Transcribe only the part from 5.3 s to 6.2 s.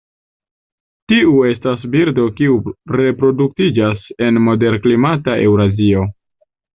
Eŭrazio.